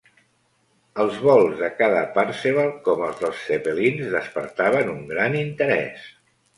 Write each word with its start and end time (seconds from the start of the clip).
Els 1.03 1.19
vols 1.25 1.53
de 1.59 1.69
cada 1.83 2.01
"parseval", 2.17 2.73
com 2.89 3.05
els 3.11 3.23
dels 3.27 3.45
zepelins, 3.53 4.05
despertaven 4.19 4.93
un 4.99 5.09
gran 5.15 5.43
interès. 5.49 6.15